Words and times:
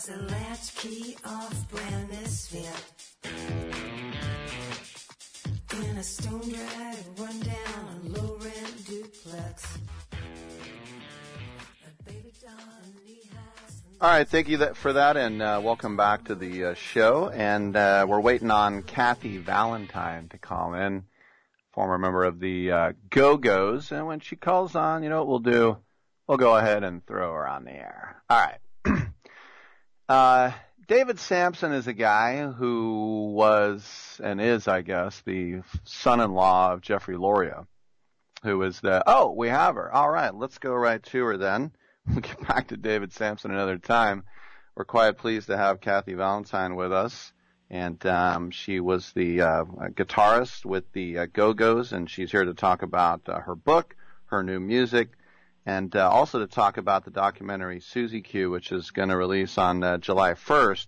was 0.00 0.16
a 0.16 0.22
latchkey 0.32 1.16
off-brand 1.26 2.08
misfit 2.08 2.66
in 5.72 5.96
a 5.96 6.02
stone 6.02 6.40
drag 6.40 6.96
rundown 7.18 8.00
low-rent 8.04 8.86
duplex. 8.86 9.78
A 11.84 12.04
baby 12.04 12.32
doll 12.40 12.52
and 12.84 12.94
knee-highs 13.04 13.82
All 14.00 14.10
right, 14.10 14.26
thank 14.26 14.48
you 14.48 14.72
for 14.74 14.94
that, 14.94 15.16
and 15.18 15.42
uh, 15.42 15.60
welcome 15.62 15.96
back 15.96 16.24
to 16.24 16.34
the 16.34 16.66
uh, 16.66 16.74
show. 16.74 17.28
And 17.28 17.76
uh, 17.76 18.06
we're 18.08 18.20
waiting 18.20 18.50
on 18.50 18.82
Kathy 18.82 19.36
Valentine 19.36 20.28
to 20.28 20.38
call 20.38 20.74
in, 20.74 21.04
former 21.72 21.98
member 21.98 22.24
of 22.24 22.40
the 22.40 22.70
uh, 22.70 22.92
Go 23.10 23.36
Go's. 23.36 23.92
And 23.92 24.06
when 24.06 24.20
she 24.20 24.36
calls 24.36 24.74
on, 24.74 25.02
you 25.02 25.10
know 25.10 25.18
what 25.18 25.28
we'll 25.28 25.38
do? 25.40 25.76
We'll 26.26 26.38
go 26.38 26.56
ahead 26.56 26.84
and 26.84 27.04
throw 27.04 27.34
her 27.34 27.46
on 27.46 27.64
the 27.64 27.72
air. 27.72 28.22
All 28.30 28.38
right. 28.38 28.60
Uh, 30.10 30.50
David 30.88 31.20
Samson 31.20 31.70
is 31.70 31.86
a 31.86 31.92
guy 31.92 32.44
who 32.44 33.30
was 33.32 34.20
and 34.20 34.40
is, 34.40 34.66
I 34.66 34.82
guess, 34.82 35.22
the 35.24 35.62
son-in-law 35.84 36.72
of 36.72 36.80
Jeffrey 36.80 37.16
Loria, 37.16 37.68
who 38.42 38.60
is 38.62 38.80
the. 38.80 39.04
Oh, 39.06 39.30
we 39.30 39.46
have 39.50 39.76
her. 39.76 39.88
All 39.92 40.10
right, 40.10 40.34
let's 40.34 40.58
go 40.58 40.74
right 40.74 41.00
to 41.00 41.24
her 41.26 41.36
then. 41.36 41.70
We'll 42.08 42.22
get 42.22 42.48
back 42.48 42.68
to 42.68 42.76
David 42.76 43.12
Samson 43.12 43.52
another 43.52 43.78
time. 43.78 44.24
We're 44.74 44.84
quite 44.84 45.16
pleased 45.18 45.46
to 45.46 45.56
have 45.56 45.80
Kathy 45.80 46.14
Valentine 46.14 46.74
with 46.74 46.92
us. 46.92 47.32
And 47.68 48.04
um, 48.04 48.50
she 48.50 48.80
was 48.80 49.12
the 49.12 49.42
uh, 49.42 49.64
guitarist 49.94 50.64
with 50.64 50.90
the 50.92 51.18
uh, 51.18 51.26
Go-Go's, 51.32 51.92
and 51.92 52.10
she's 52.10 52.32
here 52.32 52.44
to 52.44 52.54
talk 52.54 52.82
about 52.82 53.28
uh, 53.28 53.38
her 53.38 53.54
book, 53.54 53.94
her 54.26 54.42
new 54.42 54.58
music, 54.58 55.10
and 55.70 55.94
uh, 55.94 56.10
also 56.10 56.40
to 56.40 56.48
talk 56.48 56.78
about 56.78 57.04
the 57.04 57.12
documentary 57.12 57.78
Suzi 57.78 58.24
Q, 58.24 58.50
which 58.50 58.72
is 58.72 58.90
going 58.90 59.08
to 59.10 59.16
release 59.16 59.56
on 59.56 59.84
uh, 59.84 59.98
July 59.98 60.32
1st, 60.32 60.86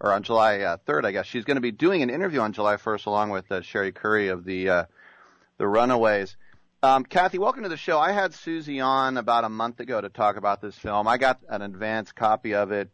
or 0.00 0.12
on 0.12 0.24
July 0.24 0.58
uh, 0.60 0.76
3rd, 0.88 1.04
I 1.04 1.12
guess. 1.12 1.26
She's 1.26 1.44
going 1.44 1.54
to 1.54 1.60
be 1.60 1.70
doing 1.70 2.02
an 2.02 2.10
interview 2.10 2.40
on 2.40 2.52
July 2.52 2.74
1st 2.74 3.06
along 3.06 3.30
with 3.30 3.52
uh, 3.52 3.60
Cherie 3.60 3.92
Currie 3.92 4.28
of 4.28 4.44
the 4.44 4.68
uh, 4.68 4.84
the 5.58 5.68
Runaways. 5.68 6.36
Um, 6.82 7.04
Kathy, 7.04 7.38
welcome 7.38 7.62
to 7.62 7.68
the 7.68 7.76
show. 7.76 8.00
I 8.00 8.10
had 8.10 8.32
Suzi 8.32 8.84
on 8.84 9.18
about 9.18 9.44
a 9.44 9.48
month 9.48 9.78
ago 9.78 10.00
to 10.00 10.08
talk 10.08 10.36
about 10.36 10.60
this 10.60 10.76
film. 10.76 11.06
I 11.06 11.16
got 11.16 11.38
an 11.48 11.62
advance 11.62 12.10
copy 12.10 12.54
of 12.54 12.72
it, 12.72 12.90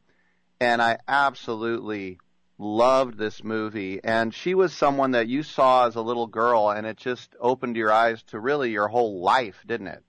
and 0.61 0.83
I 0.83 0.99
absolutely 1.09 2.19
loved 2.59 3.17
this 3.17 3.43
movie. 3.43 3.99
And 4.05 4.35
she 4.35 4.55
was 4.55 4.75
someone 4.75 5.13
that 5.13 5.27
you 5.27 5.43
saw 5.43 5.87
as 5.87 5.97
a 5.97 6.03
little 6.03 6.27
girl, 6.27 6.69
and 6.69 6.87
it 6.87 6.99
just 6.99 7.35
opened 7.41 7.77
your 7.77 7.91
eyes 7.91 8.23
to 8.25 8.39
really 8.39 8.73
your 8.73 8.89
whole 8.89 9.23
life, 9.23 9.65
didn't 9.67 9.89
it? 9.89 10.05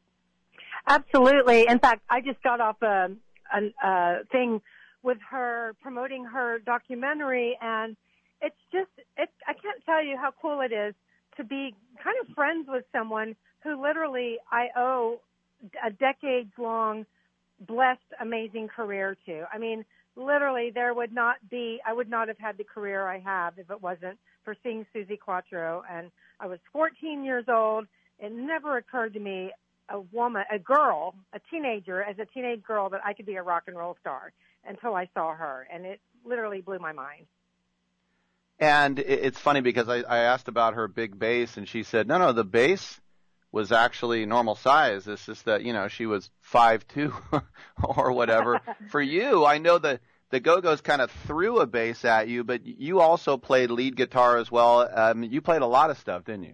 Absolutely. 0.88 1.68
In 1.68 1.80
fact, 1.80 2.02
I 2.10 2.22
just 2.22 2.42
got 2.44 2.60
off 2.60 2.82
a, 2.82 3.12
a, 3.54 3.88
a 3.88 4.20
thing 4.32 4.62
with 5.04 5.18
her 5.30 5.76
promoting 5.82 6.26
her 6.26 6.60
documentary 6.60 7.58
and 7.62 7.96
it's 8.42 8.56
just, 8.72 8.90
it's, 9.18 9.32
I 9.48 9.54
can't 9.54 9.84
tell 9.86 10.04
you 10.04 10.18
how 10.18 10.34
cool 10.42 10.62
it 10.62 10.74
is 10.74 10.94
to 11.38 11.44
be 11.44 11.76
kind 12.04 12.16
of 12.22 12.34
friends 12.34 12.68
with 12.70 12.84
someone 12.92 13.36
who 13.64 13.82
literally 13.82 14.38
I 14.52 14.68
owe 14.76 15.22
a 15.86 15.92
decades 15.92 16.52
long 16.58 17.06
blessed, 17.68 18.00
amazing 18.20 18.68
career 18.68 19.16
to. 19.28 19.46
I 19.54 19.60
mean, 19.60 19.86
literally 20.16 20.72
there 20.74 20.94
would 20.94 21.14
not 21.14 21.36
be, 21.50 21.80
I 21.86 21.94
would 21.94 22.10
not 22.10 22.28
have 22.28 22.40
had 22.40 22.58
the 22.58 22.64
career 22.64 23.08
I 23.08 23.20
have 23.20 23.58
if 23.58 23.70
it 23.70 23.82
wasn't 23.82 24.18
for 24.44 24.56
seeing 24.64 24.86
Suzi 24.94 25.20
Quatro 25.20 25.84
and 25.90 26.12
I 26.40 26.48
was 26.48 26.60
14 26.74 27.24
years 27.24 27.46
old. 27.48 27.86
It 28.20 28.32
never 28.32 28.78
occurred 28.78 29.14
to 29.14 29.20
me 29.20 29.52
a 29.90 30.00
woman, 30.00 30.44
a 30.52 30.60
girl, 30.60 31.16
a 31.34 31.40
teenager, 31.50 32.02
as 32.02 32.18
a 32.20 32.26
teenage 32.26 32.64
girl 32.64 32.90
that 32.90 33.02
I 33.06 33.14
could 33.14 33.26
be 33.26 33.36
a 33.36 33.44
rock 33.44 33.64
and 33.68 33.78
roll 33.78 33.98
star 34.00 34.34
until 34.66 34.96
I 34.96 35.10
saw 35.14 35.34
her, 35.34 35.68
and 35.72 35.86
it 35.86 36.00
literally 36.24 36.62
blew 36.62 36.80
my 36.80 36.94
mind. 36.94 37.26
And 38.60 39.00
it's 39.00 39.40
funny 39.40 39.62
because 39.62 39.90
I, 39.90 40.02
I 40.02 40.20
asked 40.20 40.48
about 40.48 40.76
her 40.76 40.88
big 40.88 41.18
bass, 41.18 41.58
and 41.58 41.68
she 41.68 41.82
said, 41.82 42.08
no, 42.08 42.20
no, 42.20 42.32
the 42.32 42.44
bass 42.44 43.02
was 43.52 43.72
actually 43.72 44.26
normal 44.26 44.56
size. 44.56 45.08
It's 45.08 45.26
just 45.26 45.46
that, 45.46 45.64
you 45.64 45.74
know, 45.74 45.88
she 45.88 46.06
was 46.06 46.30
five 46.40 46.88
two 46.88 47.14
or 47.84 48.12
whatever. 48.12 48.62
For 48.92 49.02
you, 49.02 49.46
I 49.46 49.58
know 49.58 49.80
that 49.80 50.02
the 50.30 50.40
Go-Go's 50.40 50.82
kind 50.82 51.02
of 51.02 51.12
threw 51.12 51.60
a 51.60 51.66
bass 51.66 52.06
at 52.06 52.28
you, 52.28 52.44
but 52.44 52.66
you 52.66 53.02
also 53.02 53.38
played 53.38 53.72
lead 53.72 53.96
guitar 53.96 54.38
as 54.38 54.50
well. 54.50 54.88
Um, 54.94 55.24
you 55.24 55.42
played 55.42 55.62
a 55.62 55.68
lot 55.68 55.90
of 55.90 55.98
stuff, 55.98 56.24
didn't 56.24 56.44
you? 56.44 56.54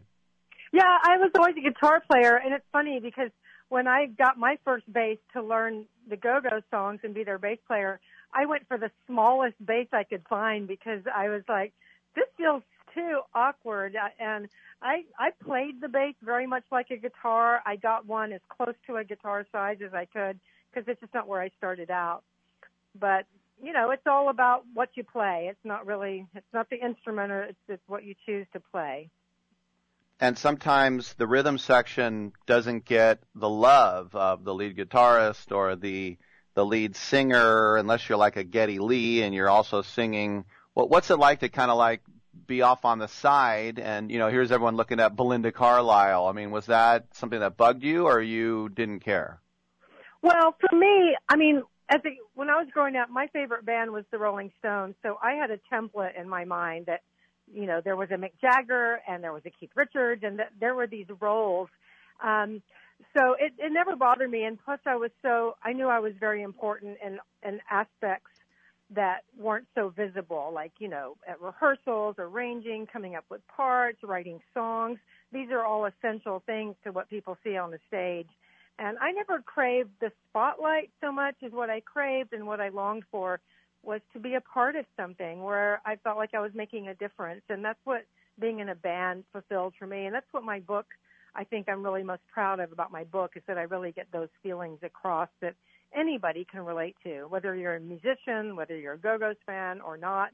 Yeah, 0.74 0.84
I 0.84 1.18
was 1.18 1.32
always 1.38 1.56
a 1.58 1.62
guitar 1.62 2.02
player, 2.10 2.36
and 2.36 2.54
it's 2.54 2.66
funny 2.72 3.00
because 3.00 3.32
when 3.70 3.88
I 3.88 4.06
got 4.06 4.38
my 4.38 4.58
first 4.64 4.92
bass 4.92 5.18
to 5.34 5.42
learn 5.42 5.86
the 6.10 6.18
Go-Go 6.18 6.62
songs 6.72 7.00
and 7.04 7.14
be 7.14 7.24
their 7.24 7.38
bass 7.38 7.60
player, 7.68 8.00
I 8.34 8.46
went 8.46 8.68
for 8.68 8.78
the 8.78 8.92
smallest 9.08 9.56
bass 9.66 9.88
I 9.92 10.04
could 10.04 10.24
find 10.30 10.68
because 10.68 11.02
I 11.14 11.30
was 11.30 11.44
like, 11.48 11.74
this 12.16 12.26
feels 12.38 12.64
too 12.94 13.22
awkward. 13.34 13.96
Uh, 13.96 14.10
And 14.20 14.50
I, 14.82 15.04
I 15.18 15.32
played 15.44 15.82
the 15.82 15.88
bass 15.88 16.16
very 16.22 16.48
much 16.48 16.64
like 16.72 16.92
a 16.92 16.98
guitar. 16.98 17.62
I 17.66 17.76
got 17.76 18.06
one 18.06 18.32
as 18.32 18.42
close 18.50 18.76
to 18.88 18.98
a 18.98 19.04
guitar 19.04 19.46
size 19.52 19.78
as 19.86 19.94
I 19.94 20.06
could 20.06 20.40
because 20.70 20.88
it's 20.88 21.00
just 21.02 21.14
not 21.14 21.28
where 21.28 21.42
I 21.42 21.50
started 21.58 21.90
out. 21.90 22.24
But, 23.00 23.26
you 23.62 23.74
know, 23.74 23.92
it's 23.92 24.06
all 24.06 24.30
about 24.30 24.64
what 24.74 24.90
you 24.96 25.04
play. 25.04 25.48
It's 25.50 25.66
not 25.66 25.86
really, 25.86 26.28
it's 26.36 26.54
not 26.54 26.70
the 26.70 26.78
instrument 26.78 27.32
or 27.32 27.44
it's, 27.44 27.60
it's 27.68 27.88
what 27.88 28.04
you 28.04 28.16
choose 28.26 28.48
to 28.54 28.60
play. 28.60 29.10
And 30.20 30.38
sometimes 30.38 31.14
the 31.14 31.28
rhythm 31.28 31.58
section 31.58 32.34
doesn't 32.48 32.86
get 32.86 33.20
the 33.36 33.50
love 33.50 34.16
of 34.16 34.44
the 34.44 34.54
lead 34.54 34.76
guitarist 34.76 35.52
or 35.52 35.76
the 35.76 36.18
the 36.56 36.66
lead 36.66 36.96
singer 36.96 37.78
unless 37.78 38.10
you're 38.10 38.18
like 38.18 38.36
a 38.36 38.44
Geddy 38.44 38.80
Lee 38.80 39.22
and 39.22 39.36
you're 39.36 39.50
also 39.50 39.84
singing. 39.84 40.46
What 40.74 40.90
what's 40.90 41.12
it 41.12 41.18
like 41.20 41.42
to 41.42 41.50
kind 41.50 41.70
of 41.70 41.78
like 41.78 42.02
be 42.48 42.62
off 42.62 42.86
on 42.86 43.00
the 43.00 43.08
side 43.08 43.80
and 43.80 44.12
you 44.12 44.18
know 44.20 44.30
here's 44.30 44.52
everyone 44.52 44.76
looking 44.76 45.00
at 45.00 45.16
Belinda 45.16 45.52
Carlisle. 45.52 46.26
I 46.26 46.32
mean, 46.32 46.50
was 46.50 46.66
that 46.66 47.06
something 47.14 47.40
that 47.40 47.58
bugged 47.58 47.84
you 47.84 48.08
or 48.08 48.22
you 48.22 48.70
didn't 48.70 49.02
care? 49.02 49.40
Well, 50.22 50.56
for 50.60 50.76
me, 50.76 51.16
I 51.30 51.36
mean, 51.36 51.62
as 51.90 52.02
a, 52.06 52.10
when 52.34 52.50
I 52.50 52.58
was 52.58 52.68
growing 52.74 52.96
up, 52.96 53.10
my 53.10 53.28
favorite 53.28 53.66
band 53.66 53.92
was 53.92 54.04
the 54.12 54.18
Rolling 54.18 54.52
Stones, 54.60 54.96
so 55.04 55.18
I 55.22 55.34
had 55.34 55.52
a 55.52 55.60
template 55.72 56.20
in 56.20 56.28
my 56.28 56.44
mind 56.44 56.88
that, 56.88 57.02
you 57.54 57.66
know, 57.66 57.82
there 57.84 57.96
was 57.96 58.10
a 58.12 58.16
Mick 58.16 58.34
Jagger 58.42 59.00
and 59.08 59.24
there 59.24 59.34
was 59.34 59.44
a 59.46 59.50
Keith 59.50 59.72
Richards 59.76 60.24
and 60.24 60.40
that 60.40 60.52
there 60.60 60.76
were 60.76 60.88
these 60.88 61.08
roles. 61.20 61.70
Um, 62.24 62.62
so 63.16 63.34
it, 63.40 63.54
it 63.58 63.72
never 63.72 63.96
bothered 63.96 64.30
me, 64.30 64.44
and 64.44 64.58
plus 64.64 64.80
I 64.86 64.96
was 64.96 65.12
so 65.22 65.56
I 65.64 65.74
knew 65.74 65.88
I 65.88 66.00
was 66.00 66.14
very 66.20 66.42
important 66.42 66.98
in 67.06 67.20
in 67.48 67.60
aspects 67.70 68.32
that 68.92 69.20
weren't 69.38 69.68
so 69.76 69.90
visible, 69.90 70.52
like 70.54 70.72
you 70.80 70.88
know 70.88 71.16
at 71.28 71.42
rehearsals, 71.42 72.16
arranging, 72.18 72.88
coming 72.92 73.16
up 73.16 73.26
with 73.30 73.46
parts, 73.48 74.00
writing 74.04 74.40
songs. 74.54 75.00
These 75.32 75.52
are 75.52 75.64
all 75.64 75.86
essential 75.86 76.42
things 76.46 76.76
to 76.84 76.92
what 76.92 77.10
people 77.10 77.38
see 77.44 77.58
on 77.58 77.72
the 77.72 77.80
stage. 77.88 78.30
And 78.80 78.98
I 79.00 79.12
never 79.12 79.42
craved 79.42 79.90
the 80.00 80.12
spotlight 80.30 80.92
so 81.02 81.12
much 81.12 81.36
as 81.44 81.52
what 81.52 81.70
I 81.70 81.82
craved 81.82 82.34
and 82.34 82.46
what 82.46 82.62
I 82.62 82.70
longed 82.70 83.04
for 83.12 83.40
was 83.84 84.02
to 84.14 84.20
be 84.20 84.36
a 84.36 84.42
part 84.42 84.76
of 84.76 84.86
something 84.96 85.44
where 85.44 85.82
I 85.86 85.96
felt 85.98 86.18
like 86.18 86.34
I 86.34 86.40
was 86.40 86.52
making 86.54 86.88
a 86.88 86.96
difference. 86.96 87.44
And 87.50 87.64
that's 87.64 87.80
what 87.84 88.06
being 88.40 88.60
in 88.60 88.70
a 88.70 88.76
band 88.76 89.24
fulfilled 89.32 89.74
for 89.80 89.88
me. 89.88 90.06
And 90.06 90.14
that's 90.14 90.32
what 90.32 90.44
my 90.44 90.60
book, 90.60 90.86
I 91.36 91.44
think 91.44 91.70
I'm 91.70 91.84
really 91.84 92.04
most 92.04 92.22
proud 92.32 92.60
of 92.60 92.72
about 92.72 92.92
my 92.92 93.04
book 93.04 93.32
is 93.36 93.44
that 93.48 93.58
I 93.58 93.64
really 93.64 93.92
get 93.92 94.08
those 94.12 94.30
feelings 94.44 94.80
across 94.84 95.30
that 95.42 95.56
anybody 95.96 96.46
can 96.50 96.66
relate 96.66 96.96
to, 97.04 97.26
whether 97.26 97.56
you're 97.56 97.76
a 97.76 97.80
musician, 97.80 98.56
whether 98.56 98.78
you're 98.78 98.94
a 98.94 99.00
Go-Go's 99.00 99.36
fan 99.46 99.82
or 99.82 99.98
not. 99.98 100.30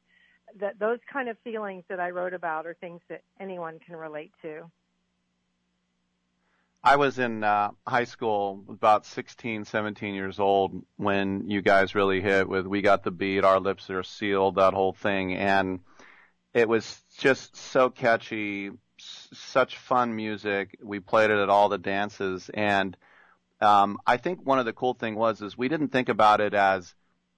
That 0.60 0.78
those 0.78 1.00
kind 1.12 1.30
of 1.30 1.38
feelings 1.44 1.84
that 1.90 2.00
I 2.00 2.10
wrote 2.10 2.34
about 2.34 2.66
are 2.66 2.76
things 2.76 3.02
that 3.10 3.22
anyone 3.40 3.80
can 3.86 3.96
relate 3.96 4.32
to. 4.42 4.70
I 6.84 6.98
was 6.98 7.18
in 7.18 7.44
uh, 7.44 7.72
high 7.88 8.04
school, 8.04 8.66
about 8.68 9.06
16, 9.06 9.64
17 9.66 10.16
years 10.16 10.38
old 10.40 10.84
when 10.98 11.50
you 11.50 11.62
guys 11.62 11.96
really 11.96 12.20
hit 12.20 12.50
with 12.50 12.66
"We 12.68 12.82
Got 12.82 13.04
the 13.04 13.12
Beat," 13.12 13.46
"Our 13.46 13.60
Lips 13.62 13.90
Are 13.90 14.04
Sealed," 14.04 14.56
that 14.56 14.74
whole 14.74 14.92
thing, 14.92 15.34
and 15.34 15.80
it 16.54 16.68
was 16.68 17.02
just 17.18 17.56
so 17.56 17.90
catchy, 17.90 18.72
s- 19.00 19.30
such 19.34 19.78
fun 19.78 20.14
music. 20.16 20.78
We 20.84 21.00
played 21.00 21.30
it 21.32 21.40
at 21.40 21.50
all 21.50 21.70
the 21.70 21.78
dances, 21.78 22.50
and 22.54 22.98
um, 23.62 23.98
I 24.06 24.18
think 24.18 24.46
one 24.46 24.60
of 24.60 24.66
the 24.66 24.74
cool 24.74 24.94
thing 24.94 25.16
was 25.16 25.42
is 25.42 25.58
we 25.58 25.70
didn't 25.70 25.90
think 25.94 26.10
about 26.10 26.42
it 26.42 26.54
as 26.54 26.94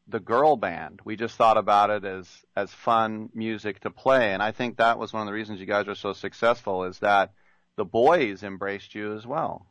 the 0.08 0.20
girl 0.20 0.56
band. 0.56 1.02
We 1.06 1.16
just 1.16 1.36
thought 1.36 1.58
about 1.58 1.92
it 1.92 2.04
as 2.04 2.28
as 2.56 2.72
fun 2.72 3.30
music 3.36 3.82
to 3.82 3.92
play, 3.92 4.34
and 4.34 4.42
I 4.42 4.52
think 4.54 4.78
that 4.78 4.98
was 4.98 5.14
one 5.14 5.22
of 5.22 5.28
the 5.28 5.34
reasons 5.34 5.60
you 5.60 5.68
guys 5.68 5.88
are 5.88 5.94
so 5.96 6.14
successful. 6.14 6.86
Is 6.86 6.98
that 7.00 7.32
the 7.76 7.86
boys 7.86 8.44
embraced 8.44 8.96
you 8.96 9.16
as 9.16 9.26
well. 9.26 9.66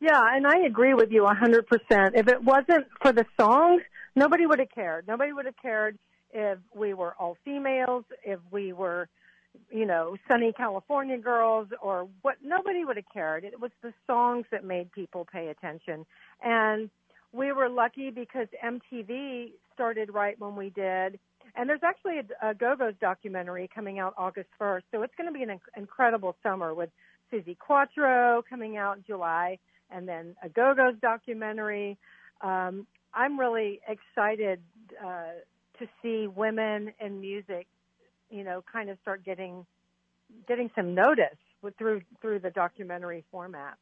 Yeah, 0.00 0.20
and 0.34 0.46
I 0.46 0.66
agree 0.66 0.94
with 0.94 1.12
you 1.12 1.26
a 1.26 1.34
100%. 1.34 1.62
If 2.14 2.26
it 2.28 2.42
wasn't 2.42 2.86
for 3.00 3.12
the 3.12 3.24
songs, 3.38 3.82
nobody 4.16 4.46
would 4.46 4.58
have 4.58 4.70
cared. 4.74 5.06
Nobody 5.06 5.32
would 5.32 5.46
have 5.46 5.56
cared 5.62 5.96
if 6.32 6.58
we 6.74 6.92
were 6.94 7.14
all 7.18 7.36
females, 7.44 8.04
if 8.24 8.40
we 8.50 8.72
were, 8.72 9.08
you 9.70 9.86
know, 9.86 10.16
sunny 10.26 10.52
California 10.52 11.18
girls 11.18 11.68
or 11.80 12.08
what, 12.22 12.38
nobody 12.42 12.84
would 12.84 12.96
have 12.96 13.08
cared. 13.12 13.44
It 13.44 13.60
was 13.60 13.70
the 13.82 13.92
songs 14.06 14.46
that 14.50 14.64
made 14.64 14.90
people 14.90 15.26
pay 15.30 15.48
attention. 15.48 16.04
And 16.42 16.90
we 17.32 17.52
were 17.52 17.68
lucky 17.68 18.10
because 18.10 18.48
MTV 18.64 19.52
started 19.72 20.12
right 20.12 20.38
when 20.40 20.56
we 20.56 20.70
did. 20.70 21.18
And 21.54 21.68
there's 21.68 21.82
actually 21.84 22.18
a, 22.18 22.50
a 22.50 22.54
Go-Go's 22.54 22.94
documentary 23.00 23.68
coming 23.72 23.98
out 23.98 24.14
August 24.16 24.48
1st. 24.60 24.82
So 24.90 25.02
it's 25.02 25.14
going 25.16 25.32
to 25.32 25.38
be 25.38 25.42
an 25.42 25.50
inc- 25.50 25.76
incredible 25.78 26.34
summer 26.42 26.74
with 26.74 26.90
Suzi 27.32 27.56
Quatro 27.58 28.42
coming 28.48 28.76
out 28.76 28.98
in 28.98 29.04
July 29.04 29.58
and 29.90 30.08
then 30.08 30.36
a 30.42 30.48
Go-Go's 30.48 30.96
documentary. 31.00 31.98
Um, 32.40 32.86
I'm 33.14 33.38
really 33.38 33.80
excited 33.86 34.60
uh, 35.04 35.32
to 35.78 35.88
see 36.02 36.26
women 36.26 36.92
in 37.00 37.20
music, 37.20 37.66
you 38.30 38.44
know, 38.44 38.62
kind 38.70 38.90
of 38.90 38.98
start 39.02 39.24
getting 39.24 39.66
getting 40.48 40.70
some 40.74 40.94
notice 40.94 41.36
with, 41.60 41.76
through 41.76 42.02
through 42.20 42.38
the 42.40 42.50
documentary 42.50 43.24
format. 43.30 43.76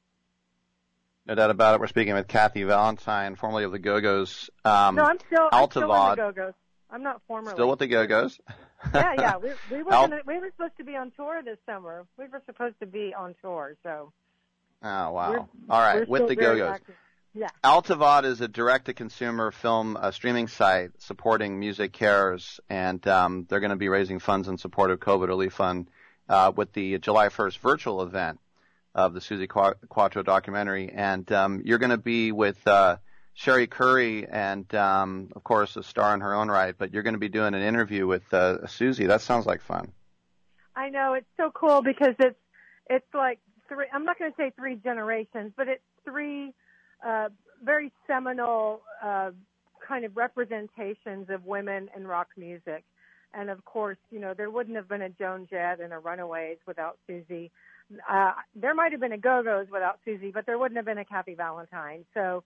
No 1.26 1.34
doubt 1.34 1.50
about 1.50 1.74
it. 1.74 1.80
We're 1.80 1.86
speaking 1.86 2.14
with 2.14 2.26
Kathy 2.26 2.64
Valentine, 2.64 3.36
formerly 3.36 3.64
of 3.64 3.72
the 3.72 3.78
Go-Go's. 3.78 4.50
Um, 4.64 4.96
no, 4.96 5.04
I'm 5.04 5.18
still, 5.26 5.48
I'm 5.52 5.70
still 5.70 5.82
the 5.82 5.88
Altavod. 5.88 6.16
Go-Go's. 6.16 6.54
I'm 6.92 7.02
not 7.02 7.20
formerly. 7.28 7.54
Still 7.54 7.68
with 7.70 7.78
the 7.78 7.86
Go-Go's? 7.86 8.38
yeah, 8.94 9.14
yeah. 9.18 9.36
We, 9.36 9.50
we 9.70 9.82
were 9.82 9.90
gonna, 9.90 10.20
we 10.26 10.38
were 10.38 10.50
supposed 10.56 10.76
to 10.78 10.84
be 10.84 10.96
on 10.96 11.10
tour 11.12 11.42
this 11.44 11.58
summer. 11.66 12.06
We 12.18 12.26
were 12.26 12.42
supposed 12.46 12.78
to 12.80 12.86
be 12.86 13.14
on 13.14 13.34
tour, 13.42 13.76
so 13.82 14.12
Oh, 14.82 15.12
wow. 15.12 15.30
we're, 15.30 15.38
All 15.74 15.80
right, 15.80 16.08
with 16.08 16.26
the 16.28 16.36
Go-Go's. 16.36 16.70
active. 16.76 16.94
Yeah. 17.34 17.48
Altavod 17.62 18.24
is 18.24 18.40
a 18.40 18.48
direct-to-consumer 18.48 19.52
film 19.52 19.96
uh, 19.96 20.10
streaming 20.10 20.48
site 20.48 20.90
supporting 20.98 21.60
MusiCares, 21.60 22.58
and 22.68 23.06
um, 23.06 23.46
they're 23.48 23.60
going 23.60 23.70
to 23.70 23.76
be 23.76 23.88
raising 23.88 24.18
funds 24.18 24.48
in 24.48 24.58
support 24.58 24.90
of 24.90 24.98
COVID 24.98 25.28
Relief 25.28 25.52
Fund 25.52 25.88
uh, 26.28 26.50
with 26.56 26.72
the 26.72 26.98
July 26.98 27.28
1st 27.28 27.58
virtual 27.58 28.02
event 28.02 28.40
of 28.96 29.14
the 29.14 29.20
Suzi 29.20 29.48
Qua- 29.48 29.74
Quatro 29.88 30.22
documentary. 30.24 30.90
And 30.92 31.30
um, 31.30 31.62
you're 31.64 31.78
going 31.78 31.90
to 31.90 31.96
be 31.98 32.32
with 32.32 32.66
uh, 32.66 32.96
Cherie 33.40 33.66
Currie, 33.66 34.28
and 34.28 34.72
um, 34.74 35.30
of 35.34 35.42
course, 35.42 35.74
a 35.76 35.82
star 35.82 36.12
in 36.12 36.20
her 36.20 36.34
own 36.34 36.48
right. 36.48 36.74
But 36.76 36.92
you're 36.92 37.02
going 37.02 37.14
to 37.14 37.20
be 37.20 37.30
doing 37.30 37.54
an 37.54 37.62
interview 37.62 38.06
with 38.06 38.22
uh, 38.34 38.58
Suzi. 38.64 39.06
That 39.06 39.22
sounds 39.22 39.46
like 39.46 39.62
fun. 39.62 39.92
I 40.76 40.90
know 40.90 41.14
it's 41.14 41.26
so 41.38 41.50
cool 41.50 41.80
because 41.82 42.14
it's 42.18 42.38
it's 42.90 43.14
like 43.14 43.38
three. 43.66 43.86
I'm 43.94 44.04
not 44.04 44.18
going 44.18 44.30
to 44.30 44.36
say 44.36 44.52
three 44.54 44.76
generations, 44.76 45.52
but 45.56 45.68
it's 45.68 45.82
three 46.04 46.52
uh, 47.06 47.30
very 47.64 47.90
seminal 48.06 48.82
uh, 49.02 49.30
kind 49.88 50.04
of 50.04 50.18
representations 50.18 51.30
of 51.30 51.46
women 51.46 51.88
in 51.96 52.06
rock 52.06 52.28
music. 52.36 52.84
And 53.32 53.48
of 53.48 53.64
course, 53.64 53.98
you 54.10 54.20
know, 54.20 54.34
there 54.34 54.50
wouldn't 54.50 54.76
have 54.76 54.88
been 54.88 55.02
a 55.02 55.08
Joan 55.08 55.46
Jett 55.48 55.80
and 55.80 55.94
a 55.94 55.98
Runaways 55.98 56.58
without 56.66 56.98
Suzi. 57.08 57.50
Uh, 58.08 58.32
there 58.54 58.74
might 58.74 58.92
have 58.92 59.00
been 59.00 59.12
a 59.12 59.18
Go-Go's 59.18 59.68
without 59.72 59.98
Suzi, 60.06 60.32
but 60.32 60.44
there 60.46 60.58
wouldn't 60.58 60.76
have 60.76 60.84
been 60.84 60.98
a 60.98 61.04
Kathy 61.04 61.34
Valentine. 61.34 62.04
So, 62.12 62.44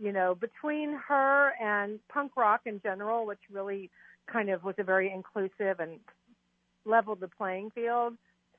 you 0.00 0.12
know, 0.12 0.34
between 0.34 0.98
her 1.08 1.52
and 1.60 1.98
punk 2.08 2.36
rock 2.36 2.62
in 2.66 2.80
general, 2.82 3.26
which 3.26 3.40
really 3.50 3.90
kind 4.26 4.50
of 4.50 4.64
was 4.64 4.74
a 4.78 4.84
very 4.84 5.10
inclusive 5.10 5.80
and 5.80 6.00
leveled 6.84 7.20
the 7.20 7.28
playing 7.28 7.70
field, 7.70 8.14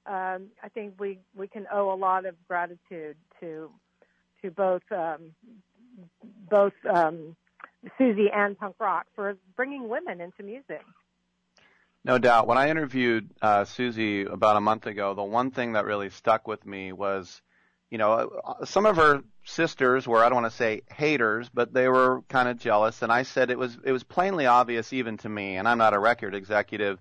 um, 0.05 0.47
I 0.63 0.69
think 0.73 0.93
we 0.99 1.19
we 1.35 1.47
can 1.47 1.67
owe 1.71 1.93
a 1.93 1.95
lot 1.95 2.25
of 2.25 2.35
gratitude 2.47 3.17
to 3.39 3.69
to 4.41 4.51
both 4.51 4.83
um, 4.91 5.33
both 6.49 6.73
um, 6.89 7.35
Suzi 7.99 8.27
and 8.33 8.57
punk 8.57 8.75
rock 8.79 9.07
for 9.15 9.37
bringing 9.55 9.89
women 9.89 10.21
into 10.21 10.43
music. 10.43 10.83
No 12.03 12.17
doubt. 12.17 12.47
When 12.47 12.57
I 12.57 12.69
interviewed 12.69 13.29
uh, 13.41 13.65
Suzi 13.65 14.31
about 14.31 14.55
a 14.55 14.61
month 14.61 14.85
ago, 14.85 15.13
the 15.13 15.23
one 15.23 15.51
thing 15.51 15.73
that 15.73 15.83
really 15.85 16.09
stuck 16.09 16.47
with 16.47 16.65
me 16.65 16.93
was, 16.93 17.41
you 17.89 17.97
know, 17.97 18.41
some 18.65 18.85
of 18.85 18.97
her 18.97 19.23
sisters 19.45 20.07
were 20.07 20.23
I 20.23 20.29
don't 20.29 20.41
want 20.41 20.51
to 20.51 20.57
say 20.57 20.81
haters, 20.89 21.49
but 21.53 21.73
they 21.73 21.87
were 21.87 22.21
kind 22.27 22.49
of 22.49 22.57
jealous. 22.59 23.01
And 23.01 23.11
I 23.11 23.23
said 23.23 23.49
it 23.49 23.57
was 23.57 23.77
it 23.83 23.91
was 23.91 24.03
plainly 24.03 24.45
obvious 24.45 24.91
even 24.93 25.17
to 25.19 25.29
me, 25.29 25.55
and 25.55 25.67
I'm 25.67 25.77
not 25.77 25.93
a 25.93 25.99
record 25.99 26.35
executive, 26.35 26.99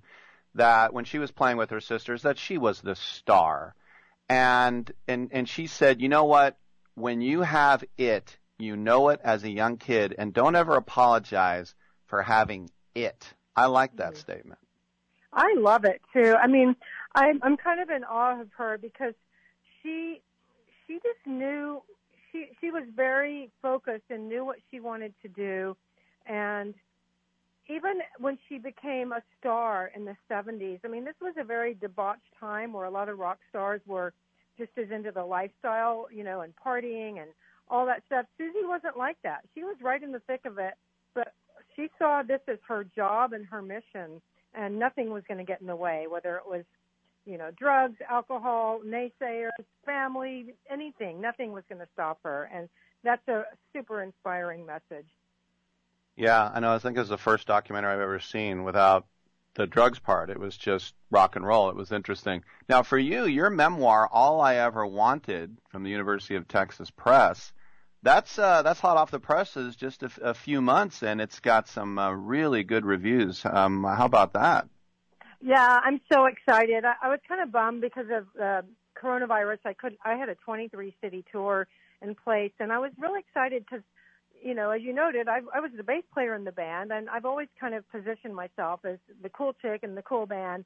that 0.54 0.92
when 0.92 1.04
she 1.04 1.18
was 1.18 1.30
playing 1.32 1.56
with 1.56 1.70
her 1.70 1.80
sisters, 1.80 2.22
that 2.22 2.38
she 2.38 2.58
was 2.58 2.80
the 2.80 2.94
star. 2.94 3.74
And 4.28 4.90
and 5.08 5.30
and 5.32 5.48
she 5.48 5.66
said, 5.66 6.00
you 6.00 6.08
know 6.08 6.24
what? 6.24 6.56
When 6.94 7.20
you 7.20 7.42
have 7.42 7.84
it, 7.98 8.38
you 8.58 8.76
know 8.76 9.10
it 9.10 9.20
as 9.22 9.44
a 9.44 9.50
young 9.50 9.76
kid, 9.76 10.14
and 10.16 10.32
don't 10.32 10.56
ever 10.56 10.76
apologize 10.76 11.74
for 12.06 12.22
having 12.22 12.70
it. 12.94 13.34
I 13.54 13.66
like 13.66 13.96
that 13.96 14.14
Mhm. 14.14 14.18
statement. 14.18 14.58
I 15.32 15.54
love 15.58 15.84
it 15.84 16.00
too. 16.12 16.34
I 16.36 16.46
mean, 16.46 16.76
I'm 17.14 17.40
I'm 17.42 17.56
kind 17.56 17.80
of 17.80 17.90
in 17.90 18.04
awe 18.04 18.40
of 18.40 18.52
her 18.56 18.78
because 18.78 19.14
she 19.82 20.22
she 20.86 20.94
just 20.94 21.26
knew 21.26 21.82
she 22.32 22.48
she 22.60 22.70
was 22.70 22.84
very 22.94 23.50
focused 23.62 24.04
and 24.10 24.28
knew 24.28 24.44
what 24.44 24.56
she 24.70 24.80
wanted 24.80 25.14
to 25.22 25.28
do 25.28 25.76
and 26.26 26.74
even 27.68 27.98
when 28.18 28.38
she 28.48 28.58
became 28.58 29.12
a 29.12 29.22
star 29.38 29.90
in 29.94 30.04
the 30.04 30.16
70s, 30.30 30.78
I 30.84 30.88
mean, 30.88 31.04
this 31.04 31.16
was 31.20 31.34
a 31.38 31.44
very 31.44 31.74
debauched 31.74 32.20
time 32.38 32.72
where 32.72 32.84
a 32.84 32.90
lot 32.90 33.08
of 33.08 33.18
rock 33.18 33.38
stars 33.48 33.80
were 33.86 34.12
just 34.56 34.70
as 34.78 34.90
into 34.90 35.10
the 35.10 35.24
lifestyle, 35.24 36.06
you 36.12 36.22
know, 36.22 36.42
and 36.42 36.52
partying 36.64 37.20
and 37.20 37.30
all 37.68 37.84
that 37.86 38.02
stuff. 38.06 38.26
Suzi 38.40 38.66
wasn't 38.66 38.96
like 38.96 39.16
that. 39.22 39.40
She 39.54 39.64
was 39.64 39.76
right 39.82 40.02
in 40.02 40.12
the 40.12 40.20
thick 40.20 40.42
of 40.46 40.58
it, 40.58 40.74
but 41.14 41.34
she 41.74 41.88
saw 41.98 42.22
this 42.22 42.40
as 42.48 42.58
her 42.68 42.84
job 42.84 43.32
and 43.32 43.44
her 43.46 43.62
mission, 43.62 44.22
and 44.54 44.78
nothing 44.78 45.10
was 45.10 45.24
going 45.26 45.38
to 45.38 45.44
get 45.44 45.60
in 45.60 45.66
the 45.66 45.76
way, 45.76 46.06
whether 46.08 46.36
it 46.36 46.44
was, 46.46 46.64
you 47.26 47.36
know, 47.36 47.50
drugs, 47.58 47.96
alcohol, 48.08 48.80
naysayers, 48.86 49.50
family, 49.84 50.54
anything. 50.70 51.20
Nothing 51.20 51.52
was 51.52 51.64
going 51.68 51.80
to 51.80 51.88
stop 51.92 52.18
her, 52.22 52.48
and 52.54 52.68
that's 53.02 53.26
a 53.28 53.44
super 53.72 54.02
inspiring 54.02 54.64
message. 54.64 55.06
Yeah, 56.16 56.50
I 56.54 56.60
know. 56.60 56.72
I 56.72 56.78
think 56.78 56.96
it 56.96 57.00
was 57.00 57.10
the 57.10 57.18
first 57.18 57.46
documentary 57.46 57.92
I've 57.92 58.00
ever 58.00 58.20
seen 58.20 58.64
without 58.64 59.06
the 59.54 59.66
drugs 59.66 59.98
part. 59.98 60.30
It 60.30 60.38
was 60.38 60.56
just 60.56 60.94
rock 61.10 61.36
and 61.36 61.46
roll. 61.46 61.68
It 61.68 61.76
was 61.76 61.92
interesting. 61.92 62.44
Now, 62.68 62.82
for 62.82 62.96
you, 62.96 63.26
your 63.26 63.50
memoir, 63.50 64.08
"All 64.10 64.40
I 64.40 64.54
Ever 64.56 64.86
Wanted," 64.86 65.58
from 65.68 65.82
the 65.82 65.90
University 65.90 66.36
of 66.36 66.48
Texas 66.48 66.90
Press, 66.90 67.52
that's 68.02 68.38
uh, 68.38 68.62
that's 68.62 68.80
hot 68.80 68.96
off 68.96 69.10
the 69.10 69.20
presses, 69.20 69.76
just 69.76 70.02
a, 70.02 70.06
f- 70.06 70.18
a 70.22 70.34
few 70.34 70.62
months, 70.62 71.02
and 71.02 71.20
it's 71.20 71.40
got 71.40 71.68
some 71.68 71.98
uh, 71.98 72.12
really 72.12 72.62
good 72.62 72.86
reviews. 72.86 73.44
Um, 73.44 73.82
how 73.84 74.06
about 74.06 74.34
that? 74.34 74.68
Yeah, 75.40 75.78
I'm 75.84 76.00
so 76.12 76.26
excited. 76.26 76.84
I, 76.84 76.94
I 77.02 77.08
was 77.08 77.20
kind 77.28 77.42
of 77.42 77.52
bummed 77.52 77.80
because 77.80 78.06
of 78.10 78.26
uh, 78.40 78.62
coronavirus. 79.00 79.58
I 79.64 79.74
could 79.74 79.96
I 80.04 80.14
had 80.16 80.28
a 80.28 80.34
23 80.34 80.94
city 81.00 81.24
tour 81.30 81.66
in 82.02 82.14
place, 82.14 82.52
and 82.58 82.72
I 82.72 82.78
was 82.78 82.92
really 82.98 83.20
excited 83.20 83.64
because, 83.64 83.84
you 84.42 84.54
know, 84.54 84.70
as 84.70 84.82
you 84.82 84.92
noted, 84.92 85.28
I, 85.28 85.40
I 85.54 85.60
was 85.60 85.70
the 85.76 85.82
bass 85.82 86.04
player 86.12 86.34
in 86.34 86.44
the 86.44 86.52
band, 86.52 86.92
and 86.92 87.08
I've 87.08 87.24
always 87.24 87.48
kind 87.58 87.74
of 87.74 87.88
positioned 87.90 88.34
myself 88.34 88.80
as 88.84 88.98
the 89.22 89.28
cool 89.28 89.54
chick 89.60 89.80
in 89.82 89.94
the 89.94 90.02
cool 90.02 90.26
band, 90.26 90.64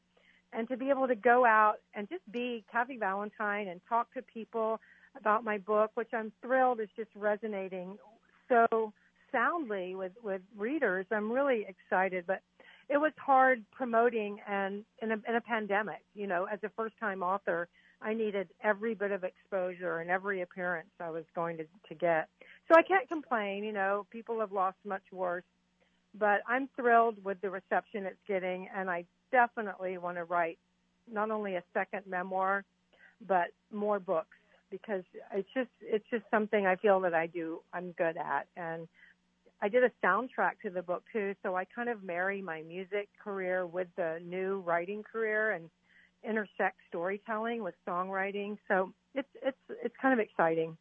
and 0.52 0.68
to 0.68 0.76
be 0.76 0.90
able 0.90 1.08
to 1.08 1.14
go 1.14 1.44
out 1.44 1.76
and 1.94 2.08
just 2.08 2.22
be 2.30 2.64
Kathy 2.70 2.96
Valentine 2.96 3.68
and 3.68 3.80
talk 3.88 4.12
to 4.14 4.22
people 4.22 4.80
about 5.18 5.44
my 5.44 5.58
book, 5.58 5.90
which 5.94 6.10
I'm 6.12 6.32
thrilled 6.42 6.80
is 6.80 6.88
just 6.96 7.10
resonating 7.16 7.98
so 8.48 8.92
soundly 9.32 9.94
with 9.94 10.12
with 10.22 10.42
readers. 10.56 11.06
I'm 11.10 11.30
really 11.30 11.66
excited, 11.68 12.24
but 12.26 12.40
it 12.90 12.98
was 12.98 13.12
hard 13.16 13.64
promoting 13.70 14.38
and 14.48 14.84
in 15.00 15.12
a, 15.12 15.14
in 15.28 15.36
a 15.36 15.40
pandemic. 15.40 16.02
You 16.14 16.26
know, 16.26 16.46
as 16.52 16.58
a 16.64 16.70
first 16.76 16.94
time 16.98 17.22
author, 17.22 17.68
I 18.02 18.14
needed 18.14 18.48
every 18.64 18.94
bit 18.94 19.12
of 19.12 19.22
exposure 19.24 20.00
and 20.00 20.10
every 20.10 20.40
appearance 20.42 20.88
I 20.98 21.10
was 21.10 21.24
going 21.34 21.58
to, 21.58 21.64
to 21.88 21.94
get. 21.94 22.28
So 22.68 22.74
I 22.76 22.82
can't 22.82 23.08
complain. 23.08 23.62
You 23.62 23.72
know, 23.72 24.06
people 24.10 24.40
have 24.40 24.52
lost 24.52 24.78
much 24.84 25.02
worse, 25.12 25.44
but 26.18 26.40
I'm 26.48 26.68
thrilled 26.74 27.22
with 27.22 27.40
the 27.42 27.50
reception 27.50 28.06
it's 28.06 28.16
getting, 28.26 28.68
and 28.74 28.90
I 28.90 29.04
definitely 29.30 29.98
want 29.98 30.16
to 30.16 30.24
write 30.24 30.58
not 31.10 31.30
only 31.30 31.54
a 31.56 31.62
second 31.72 32.02
memoir, 32.08 32.64
but 33.26 33.48
more 33.72 34.00
books 34.00 34.36
because 34.70 35.02
it's 35.34 35.48
just 35.54 35.68
it's 35.80 36.04
just 36.10 36.24
something 36.30 36.66
I 36.66 36.76
feel 36.76 37.00
that 37.00 37.12
I 37.12 37.26
do 37.26 37.60
I'm 37.72 37.92
good 37.92 38.16
at 38.16 38.46
and 38.56 38.88
I 39.62 39.68
did 39.68 39.84
a 39.84 39.90
soundtrack 40.02 40.60
to 40.62 40.70
the 40.70 40.82
book 40.82 41.04
too, 41.12 41.34
so 41.42 41.54
I 41.54 41.64
kind 41.64 41.88
of 41.88 42.02
marry 42.02 42.40
my 42.40 42.62
music 42.62 43.08
career 43.22 43.66
with 43.66 43.88
the 43.96 44.20
new 44.24 44.60
writing 44.60 45.02
career 45.02 45.50
and 45.50 45.68
intersect 46.24 46.78
storytelling 46.88 47.62
with 47.62 47.74
songwriting. 47.86 48.56
So 48.68 48.92
it's 49.14 49.28
it's 49.42 49.58
it's 49.84 49.96
kind 50.00 50.18
of 50.18 50.20
exciting. 50.20 50.76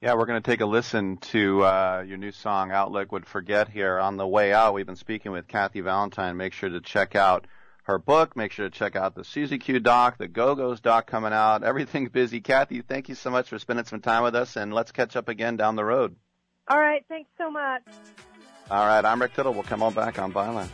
Yeah, 0.00 0.14
we're 0.14 0.26
going 0.26 0.42
to 0.42 0.50
take 0.50 0.60
a 0.60 0.66
listen 0.66 1.16
to 1.32 1.64
uh, 1.64 2.04
your 2.06 2.18
new 2.18 2.30
song, 2.30 2.70
Out 2.70 2.92
Liquid 2.92 3.24
Forget, 3.24 3.70
here. 3.70 3.98
On 3.98 4.18
the 4.18 4.26
way 4.26 4.52
out, 4.52 4.74
we've 4.74 4.84
been 4.84 4.96
speaking 4.96 5.32
with 5.32 5.48
Kathy 5.48 5.80
Valentine. 5.80 6.36
Make 6.36 6.52
sure 6.52 6.68
to 6.68 6.80
check 6.80 7.14
out 7.14 7.46
her 7.84 7.98
book. 7.98 8.36
Make 8.36 8.52
sure 8.52 8.68
to 8.68 8.76
check 8.76 8.96
out 8.96 9.14
the 9.14 9.22
Suzi 9.22 9.58
Q 9.58 9.80
doc, 9.80 10.18
the 10.18 10.28
Go-Go's 10.28 10.80
doc 10.80 11.06
coming 11.06 11.32
out. 11.32 11.64
Everything's 11.64 12.10
busy. 12.10 12.40
Kathy, 12.40 12.82
thank 12.82 13.08
you 13.08 13.14
so 13.14 13.30
much 13.30 13.48
for 13.48 13.58
spending 13.58 13.86
some 13.86 14.00
time 14.00 14.22
with 14.24 14.34
us, 14.34 14.56
and 14.56 14.74
let's 14.74 14.92
catch 14.92 15.16
up 15.16 15.28
again 15.28 15.56
down 15.56 15.74
the 15.74 15.84
road. 15.84 16.16
All 16.68 16.78
right, 16.78 17.04
thanks 17.08 17.28
so 17.36 17.50
much. 17.50 17.82
All 18.70 18.86
right, 18.86 19.04
I'm 19.04 19.20
Rick 19.20 19.34
Tittle. 19.34 19.52
We'll 19.52 19.62
come 19.64 19.82
on 19.82 19.92
back 19.92 20.18
on 20.18 20.32
your 20.32 20.68